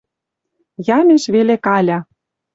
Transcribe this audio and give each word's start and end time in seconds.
Ямеш 0.97 1.23
веле 1.33 1.55
Каля 1.65 1.99